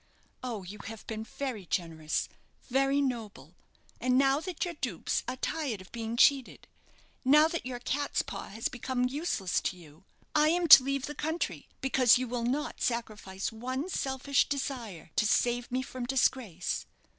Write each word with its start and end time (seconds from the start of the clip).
Oh, 0.41 0.63
you 0.63 0.79
have 0.85 1.05
been 1.05 1.23
very 1.23 1.67
generous, 1.67 2.27
very 2.71 3.01
noble; 3.01 3.53
and 3.99 4.17
now 4.17 4.39
that 4.39 4.65
your 4.65 4.73
dupes 4.73 5.21
are 5.27 5.35
tired 5.35 5.79
of 5.79 5.91
being 5.91 6.17
cheated 6.17 6.67
now 7.23 7.47
that 7.47 7.67
your 7.67 7.77
cat's 7.77 8.23
paw 8.23 8.47
has 8.49 8.67
become 8.67 9.05
useless 9.07 9.61
to 9.61 9.77
you 9.77 10.03
I 10.33 10.49
am 10.49 10.65
to 10.69 10.83
leave 10.83 11.05
the 11.05 11.13
country, 11.13 11.69
because 11.81 12.17
you 12.17 12.27
will 12.27 12.45
not 12.45 12.81
sacrifice 12.81 13.51
one 13.51 13.89
selfish 13.89 14.49
desire 14.49 15.11
to 15.17 15.27
save 15.27 15.71
me 15.71 15.83
from 15.83 16.07
disgrace." 16.07 16.87